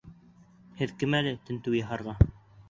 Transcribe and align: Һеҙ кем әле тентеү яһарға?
Һеҙ 0.79 0.93
кем 1.03 1.17
әле 1.19 1.35
тентеү 1.51 1.77
яһарға? 1.81 2.17